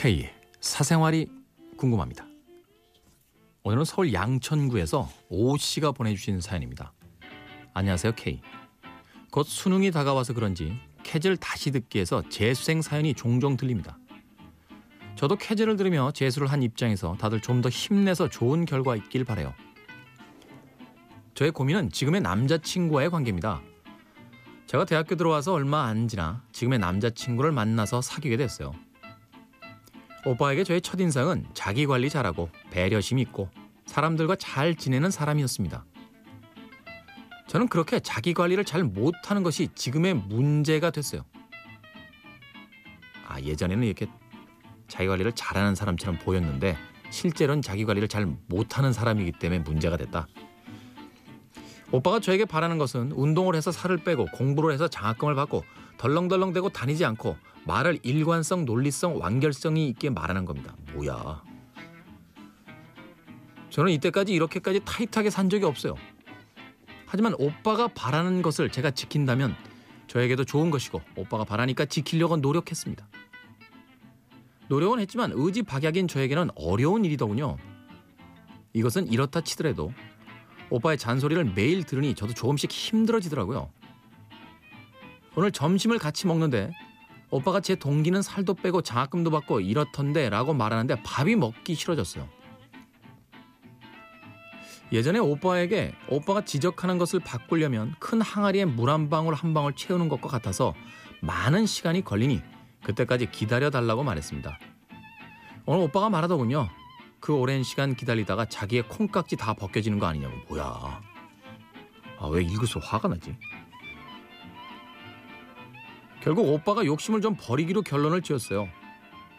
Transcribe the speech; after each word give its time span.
K의 0.00 0.32
사생활이 0.62 1.26
궁금합니다. 1.76 2.24
오늘은 3.64 3.84
서울 3.84 4.14
양천구에서 4.14 5.06
오 5.28 5.58
씨가 5.58 5.92
보내주신 5.92 6.40
사연입니다. 6.40 6.94
안녕하세요 7.74 8.14
K. 8.16 8.40
곧 9.30 9.42
수능이 9.42 9.90
다가와서 9.90 10.32
그런지 10.32 10.72
캐즐 11.02 11.36
다시 11.36 11.70
듣기에서 11.70 12.26
재수생 12.30 12.80
사연이 12.80 13.12
종종 13.12 13.58
들립니다. 13.58 13.98
저도 15.16 15.36
캐즐을 15.36 15.76
들으며 15.76 16.12
재수를 16.12 16.50
한 16.50 16.62
입장에서 16.62 17.18
다들 17.20 17.42
좀 17.42 17.60
더 17.60 17.68
힘내서 17.68 18.30
좋은 18.30 18.64
결과 18.64 18.96
있길 18.96 19.26
바래요. 19.26 19.52
저의 21.34 21.50
고민은 21.50 21.90
지금의 21.90 22.22
남자친구와의 22.22 23.10
관계입니다. 23.10 23.60
제가 24.66 24.86
대학교 24.86 25.16
들어와서 25.16 25.52
얼마 25.52 25.84
안 25.84 26.08
지나 26.08 26.42
지금의 26.52 26.78
남자친구를 26.78 27.52
만나서 27.52 28.00
사귀게 28.00 28.38
됐어요. 28.38 28.72
오빠에게 30.24 30.64
저의 30.64 30.80
첫인상은 30.80 31.46
자기 31.54 31.86
관리 31.86 32.10
잘하고 32.10 32.50
배려심 32.70 33.18
있고 33.20 33.48
사람들과 33.86 34.36
잘 34.36 34.74
지내는 34.74 35.10
사람이었습니다. 35.10 35.84
저는 37.48 37.68
그렇게 37.68 37.98
자기 37.98 38.32
관리를 38.32 38.64
잘 38.64 38.84
못하는 38.84 39.42
것이 39.42 39.68
지금의 39.74 40.14
문제가 40.14 40.90
됐어요. 40.90 41.22
아, 43.26 43.40
예전에는 43.40 43.84
이렇게 43.84 44.06
자기 44.86 45.08
관리를 45.08 45.32
잘하는 45.32 45.74
사람처럼 45.74 46.18
보였는데 46.18 46.76
실제로는 47.10 47.62
자기 47.62 47.84
관리를 47.84 48.06
잘 48.06 48.26
못하는 48.48 48.92
사람이기 48.92 49.32
때문에 49.32 49.60
문제가 49.60 49.96
됐다. 49.96 50.28
오빠가 51.92 52.20
저에게 52.20 52.44
바라는 52.44 52.78
것은 52.78 53.12
운동을 53.12 53.54
해서 53.56 53.72
살을 53.72 53.98
빼고 53.98 54.26
공부를 54.32 54.72
해서 54.72 54.88
장학금을 54.88 55.34
받고 55.34 55.64
덜렁덜렁대고 55.98 56.70
다니지 56.70 57.04
않고 57.04 57.36
말을 57.66 57.98
일관성, 58.02 58.64
논리성, 58.64 59.20
완결성이 59.20 59.88
있게 59.88 60.10
말하는 60.10 60.44
겁니다. 60.44 60.74
뭐야? 60.94 61.42
저는 63.70 63.92
이때까지 63.92 64.32
이렇게까지 64.32 64.80
타이트하게 64.84 65.30
산 65.30 65.50
적이 65.50 65.66
없어요. 65.66 65.94
하지만 67.06 67.34
오빠가 67.38 67.88
바라는 67.88 68.42
것을 68.42 68.70
제가 68.70 68.92
지킨다면 68.92 69.54
저에게도 70.06 70.44
좋은 70.44 70.70
것이고 70.70 71.00
오빠가 71.16 71.44
바라니까 71.44 71.84
지키려고 71.84 72.36
노력했습니다. 72.36 73.08
노력은 74.68 75.00
했지만 75.00 75.32
의지박약인 75.34 76.06
저에게는 76.06 76.50
어려운 76.54 77.04
일이더군요. 77.04 77.56
이것은 78.72 79.08
이렇다 79.08 79.40
치더라도 79.40 79.92
오빠의 80.70 80.98
잔소리를 80.98 81.52
매일 81.54 81.84
들으니 81.84 82.14
저도 82.14 82.32
조금씩 82.32 82.70
힘들어지더라고요. 82.70 83.70
오늘 85.36 85.52
점심을 85.52 85.98
같이 85.98 86.26
먹는데 86.26 86.72
오빠가 87.30 87.60
제 87.60 87.74
동기는 87.76 88.22
살도 88.22 88.54
빼고 88.54 88.82
장학금도 88.82 89.30
받고 89.30 89.60
이렇던데 89.60 90.28
라고 90.30 90.52
말하는데 90.54 91.02
밥이 91.02 91.36
먹기 91.36 91.74
싫어졌어요. 91.74 92.28
예전에 94.92 95.20
오빠에게 95.20 95.94
오빠가 96.08 96.44
지적하는 96.44 96.98
것을 96.98 97.20
바꾸려면 97.20 97.94
큰 98.00 98.20
항아리에 98.20 98.64
물 98.64 98.90
한 98.90 99.08
방울 99.08 99.34
한 99.34 99.54
방울 99.54 99.74
채우는 99.76 100.08
것과 100.08 100.28
같아서 100.28 100.74
많은 101.20 101.66
시간이 101.66 102.02
걸리니 102.02 102.42
그때까지 102.82 103.30
기다려 103.30 103.70
달라고 103.70 104.02
말했습니다. 104.02 104.58
오늘 105.66 105.82
오빠가 105.84 106.10
말하더군요. 106.10 106.68
그 107.20 107.34
오랜 107.34 107.62
시간 107.62 107.94
기다리다가 107.94 108.46
자기의 108.46 108.88
콩깍지 108.88 109.36
다 109.36 109.52
벗겨지는 109.52 109.98
거 109.98 110.06
아니냐고. 110.06 110.34
뭐야. 110.48 111.00
아, 112.18 112.26
왜 112.26 112.42
읽을수록 112.42 112.82
화가 112.92 113.08
나지? 113.08 113.36
결국 116.22 116.48
오빠가 116.48 116.84
욕심을 116.84 117.20
좀 117.20 117.36
버리기로 117.38 117.82
결론을 117.82 118.22
지었어요. 118.22 118.68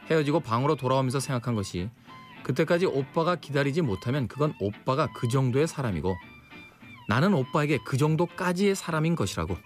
헤어지고 0.09 0.39
방으로 0.39 0.75
돌아오면서 0.75 1.19
생각한 1.19 1.55
것이 1.55 1.89
그때까지 2.43 2.85
오빠가 2.87 3.35
기다리지 3.35 3.81
못하면 3.81 4.27
그건 4.27 4.53
오빠가 4.59 5.11
그 5.13 5.27
정도의 5.27 5.67
사람이고 5.67 6.15
나는 7.07 7.33
오빠에게 7.33 7.79
그 7.85 7.97
정도까지의 7.97 8.75
사람인 8.75 9.15
것이라고. 9.15 9.57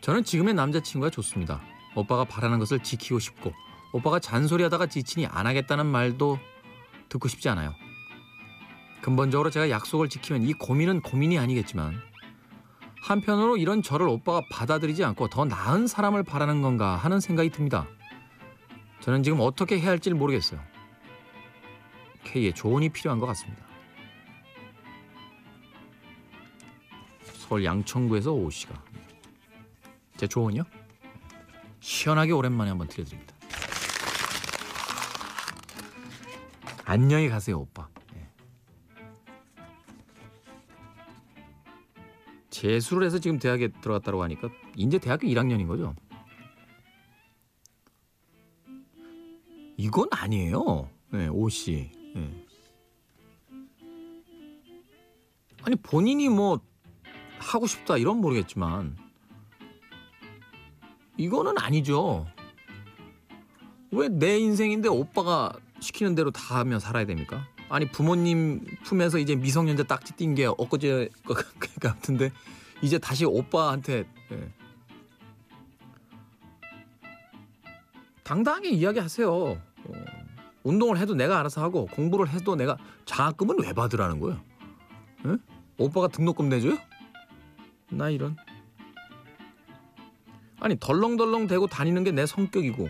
저는 0.00 0.24
지금의 0.24 0.54
남자친구가 0.54 1.10
좋습니다. 1.10 1.60
오빠가 1.94 2.24
바라는 2.24 2.58
것을 2.58 2.82
지키고 2.82 3.20
싶고 3.20 3.52
오빠가 3.92 4.18
잔소리하다가 4.18 4.86
지치니 4.86 5.26
안 5.26 5.46
하겠다는 5.46 5.86
말도 5.86 6.38
듣고 7.08 7.28
싶지 7.28 7.48
않아요. 7.50 7.74
근본적으로 9.02 9.50
제가 9.50 9.68
약속을 9.68 10.08
지키면 10.08 10.42
이 10.44 10.52
고민은 10.54 11.02
고민이 11.02 11.38
아니겠지만 11.38 12.00
한편으로 13.02 13.56
이런 13.56 13.82
저를 13.82 14.08
오빠가 14.08 14.40
받아들이지 14.50 15.04
않고 15.04 15.28
더 15.28 15.44
나은 15.44 15.86
사람을 15.86 16.22
바라는 16.22 16.62
건가 16.62 16.96
하는 16.96 17.20
생각이 17.20 17.50
듭니다. 17.50 17.86
저는 19.00 19.24
지금 19.24 19.40
어떻게 19.40 19.80
해야 19.80 19.90
할지 19.90 20.10
모르겠어요. 20.10 20.60
K의 22.22 22.54
조언이 22.54 22.88
필요한 22.88 23.18
것 23.18 23.26
같습니다. 23.26 23.64
서울 27.34 27.64
양천구에서 27.64 28.32
오 28.32 28.48
씨가 28.48 28.72
제 30.16 30.28
조언이요? 30.28 30.62
시원하게 31.80 32.30
오랜만에 32.30 32.70
한번 32.70 32.86
들려드립니다. 32.86 33.31
안녕히 36.84 37.28
가세요, 37.28 37.60
오빠. 37.60 37.88
예. 38.16 38.28
재수를 42.50 43.06
해서 43.06 43.18
지금 43.18 43.38
대학에 43.38 43.68
들어갔다고 43.68 44.22
하니까 44.22 44.48
이제 44.76 44.98
대학교 44.98 45.26
1학년인 45.26 45.66
거죠. 45.66 45.94
이건 49.76 50.08
아니에요. 50.10 50.88
네, 51.10 51.28
오 51.28 51.48
씨. 51.48 51.90
네. 52.14 52.44
아니 55.64 55.76
본인이 55.76 56.28
뭐 56.28 56.60
하고 57.38 57.66
싶다 57.66 57.96
이런 57.96 58.18
모르겠지만 58.18 58.96
이거는 61.16 61.54
아니죠. 61.58 62.26
왜 63.92 64.08
내 64.08 64.38
인생인데 64.38 64.88
오빠가 64.88 65.52
시키는 65.82 66.14
대로 66.14 66.30
다 66.30 66.58
하며 66.60 66.78
살아야 66.78 67.04
됩니까? 67.04 67.46
아니 67.68 67.90
부모님 67.90 68.64
품에서 68.84 69.18
이제 69.18 69.34
미성년자 69.34 69.82
딱지 69.84 70.12
띈 70.14 70.34
게 70.34 70.46
엊그제 70.46 71.08
같은데 71.80 72.30
이제 72.82 72.98
다시 72.98 73.24
오빠한테 73.24 74.04
예. 74.30 74.48
당당하게 78.22 78.70
이야기하세요. 78.70 79.30
어, 79.32 79.58
운동을 80.62 80.98
해도 80.98 81.14
내가 81.14 81.40
알아서 81.40 81.60
하고 81.62 81.86
공부를 81.86 82.28
해도 82.28 82.54
내가 82.54 82.76
장학금은 83.04 83.56
왜 83.62 83.72
받으라는 83.72 84.20
거예요? 84.20 84.40
예? 85.26 85.36
오빠가 85.78 86.06
등록금 86.08 86.48
내줘요? 86.48 86.78
나 87.90 88.08
이런 88.10 88.36
아니 90.60 90.76
덜렁덜렁 90.78 91.48
대고 91.48 91.66
다니는 91.66 92.04
게 92.04 92.12
내 92.12 92.24
성격이고 92.26 92.88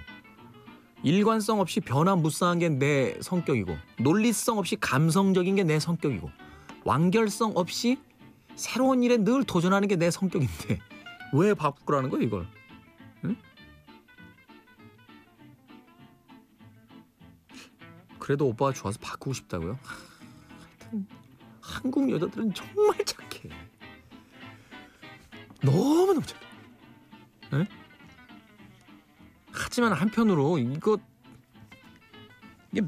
일관성 1.02 1.60
없이 1.60 1.80
변화무쌍한 1.80 2.58
게 2.60 2.68
내 2.68 3.16
성격이고 3.20 3.76
논리성 3.98 4.58
없이 4.58 4.76
감성적인 4.80 5.56
게 5.56 5.64
내 5.64 5.78
성격이고 5.80 6.30
완결성 6.84 7.52
없이 7.56 7.98
새로운 8.54 9.02
일에 9.02 9.16
늘 9.18 9.44
도전하는 9.44 9.88
게 9.88 9.96
내 9.96 10.10
성격인데 10.10 10.78
왜 11.34 11.54
바꾸라는 11.54 12.10
거야 12.10 12.22
이걸? 12.22 12.46
응? 13.24 13.36
그래도 18.19 18.46
오빠가 18.46 18.72
좋아서 18.72 18.98
바꾸고 19.00 19.32
싶다고요? 19.32 19.78
하여튼 20.78 21.06
한국 21.60 22.10
여자들은 22.10 22.55
정말 22.55 22.96
착해. 23.05 23.48
너무너무 25.62 26.22
착해. 26.25 26.46
응? 27.55 27.66
하지만 29.72 29.94
한편으로 29.94 30.58
이거 30.58 30.98
이게 32.72 32.86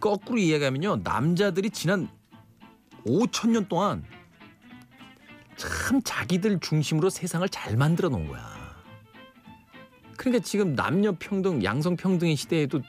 거꾸로 0.00 0.38
이해하면요 0.38 1.00
남자들이 1.04 1.68
지난 1.68 2.08
5천 3.04 3.50
년 3.50 3.68
동안 3.68 4.02
참 5.56 6.00
자기들 6.02 6.58
중심으로 6.60 7.10
세상을 7.10 7.46
잘 7.50 7.76
만들어 7.76 8.08
놓은 8.08 8.28
거야. 8.28 8.42
그러니까 10.16 10.42
지금 10.42 10.74
남녀 10.74 11.12
평등, 11.18 11.62
양성 11.62 11.96
평등의 11.96 12.36
시대에도 12.36 12.80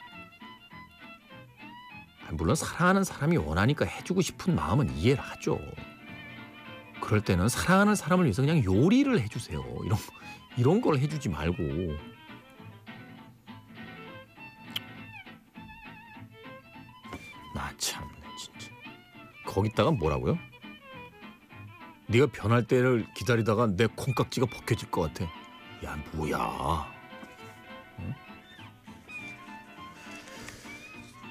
물론 2.32 2.56
사랑하는 2.56 3.04
사람이 3.04 3.36
원하니까 3.36 3.84
해주고 3.84 4.22
싶은 4.22 4.54
마음은 4.54 4.96
이해를 4.96 5.22
하죠. 5.22 5.60
그럴 7.02 7.20
때는 7.20 7.50
사랑하는 7.50 7.94
사람을 7.94 8.24
위해서 8.24 8.40
그냥 8.40 8.64
요리를 8.64 9.20
해주세요. 9.20 9.62
이런 9.84 9.98
이런 10.56 10.80
걸 10.80 10.96
해주지 10.96 11.28
말고. 11.28 12.13
진짜. 18.38 18.72
거기다가 19.46 19.90
뭐라고요? 19.90 20.38
네가 22.06 22.26
변할 22.26 22.66
때를 22.66 23.06
기다리다가 23.14 23.66
내 23.66 23.86
콩깍지가 23.86 24.46
벗겨질 24.46 24.90
것 24.90 25.02
같아. 25.02 25.24
야 25.84 25.98
뭐야? 26.12 26.92
응? 28.00 28.14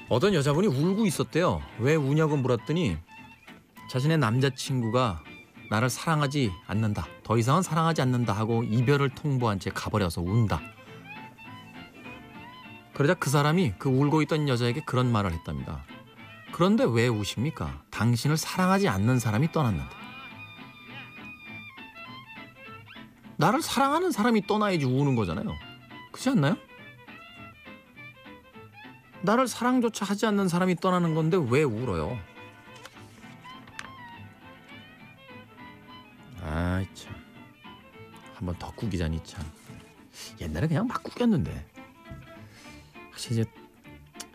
어떤 0.08 0.34
여자분이 0.34 0.66
울고 0.66 1.06
있었대요. 1.06 1.62
왜 1.78 1.94
우냐고 1.94 2.36
물었더니 2.36 2.96
자신의 3.90 4.18
남자친구가 4.18 5.22
나를 5.70 5.88
사랑하지 5.88 6.52
않는다. 6.66 7.06
더 7.22 7.38
이상은 7.38 7.62
사랑하지 7.62 8.02
않는다 8.02 8.32
하고 8.32 8.62
이별을 8.62 9.10
통보한 9.10 9.60
채 9.60 9.70
가버려서 9.70 10.20
운다. 10.20 10.60
그러자 12.92 13.14
그 13.14 13.30
사람이 13.30 13.74
그 13.78 13.88
울고 13.88 14.22
있던 14.22 14.48
여자에게 14.48 14.82
그런 14.84 15.10
말을 15.10 15.32
했답니다. 15.32 15.84
그런데 16.54 16.84
왜 16.84 17.08
우십니까? 17.08 17.82
당신을 17.90 18.36
사랑하지 18.36 18.86
않는 18.86 19.18
사람이 19.18 19.50
떠났는데. 19.50 19.90
나를 23.36 23.60
사랑하는 23.60 24.12
사람이 24.12 24.46
떠나야지 24.46 24.84
우는 24.84 25.16
거잖아요. 25.16 25.52
그렇지 26.12 26.28
않나요? 26.28 26.56
나를 29.22 29.48
사랑조차 29.48 30.04
하지 30.04 30.26
않는 30.26 30.46
사람이 30.46 30.76
떠나는 30.76 31.16
건데 31.16 31.36
왜 31.50 31.64
울어요? 31.64 32.16
아이 36.40 36.86
참. 36.94 37.12
한번 38.36 38.54
더 38.60 38.70
꾸기자니 38.70 39.24
참. 39.24 39.44
옛날에 40.40 40.68
그냥 40.68 40.86
막 40.86 41.02
꾸겼는데. 41.02 41.66
사실 43.12 43.32
이제 43.32 43.44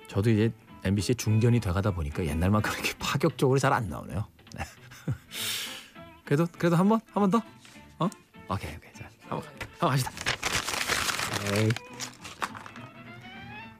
저도 0.10 0.30
이제 0.32 0.52
MBC 0.84 1.16
중견이 1.16 1.60
돼가다 1.60 1.92
보니까 1.92 2.26
옛날만큼 2.26 2.72
그렇게 2.72 2.94
파격적으로 3.00 3.60
잘 3.60 3.74
안 3.74 3.90
나오네요. 3.90 4.26
네. 4.56 4.64
그래도 6.26 6.48
그래도 6.58 6.76
한번 6.76 7.00
한 7.12 7.22
번 7.22 7.32
더. 7.32 7.42
어? 8.00 8.10
오케이 8.50 8.76
오케이 8.76 8.94
자 8.94 9.10
한번 9.28 9.48
한번. 9.80 10.12
에이. 11.56 11.70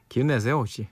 기운 0.10 0.28
내세요 0.28 0.58
혹시. 0.58 0.88